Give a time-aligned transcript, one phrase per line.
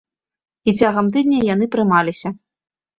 [0.69, 2.37] І цягам тыдня яны прымаліся.